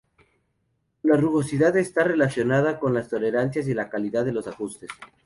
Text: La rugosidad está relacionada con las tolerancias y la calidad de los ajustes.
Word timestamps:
La 1.03 1.15
rugosidad 1.15 1.77
está 1.77 2.03
relacionada 2.03 2.79
con 2.79 2.95
las 2.95 3.07
tolerancias 3.07 3.67
y 3.67 3.75
la 3.75 3.87
calidad 3.87 4.25
de 4.25 4.33
los 4.33 4.47
ajustes. 4.47 4.89